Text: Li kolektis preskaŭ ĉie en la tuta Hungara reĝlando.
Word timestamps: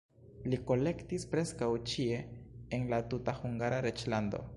Li 0.51 0.59
kolektis 0.69 1.25
preskaŭ 1.33 1.67
ĉie 1.91 2.17
en 2.79 2.89
la 2.95 3.01
tuta 3.13 3.37
Hungara 3.43 3.83
reĝlando. 3.89 4.41